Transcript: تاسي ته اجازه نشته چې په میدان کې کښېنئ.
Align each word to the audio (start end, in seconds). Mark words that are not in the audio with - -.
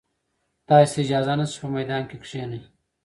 تاسي 0.69 0.93
ته 0.95 0.99
اجازه 1.03 1.33
نشته 1.39 1.53
چې 1.55 1.59
په 1.61 1.67
میدان 1.77 2.03
کې 2.09 2.17
کښېنئ. 2.23 2.61